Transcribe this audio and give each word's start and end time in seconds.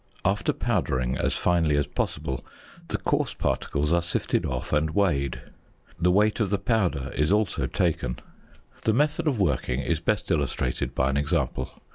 After 0.25 0.51
powdering 0.51 1.15
as 1.19 1.35
finely 1.35 1.77
as 1.77 1.85
possible, 1.85 2.43
the 2.87 2.97
coarse 2.97 3.35
particles 3.35 3.93
are 3.93 4.01
sifted 4.01 4.47
off 4.47 4.73
and 4.73 4.89
weighed. 4.95 5.41
The 5.99 6.09
weight 6.09 6.39
of 6.39 6.49
the 6.49 6.57
powder 6.57 7.11
is 7.13 7.31
also 7.31 7.67
taken. 7.67 8.17
The 8.85 8.93
method 8.93 9.27
of 9.27 9.39
working 9.39 9.79
is 9.81 9.99
best 9.99 10.31
illustrated 10.31 10.95
by 10.95 11.11
an 11.11 11.17
example. 11.17 11.79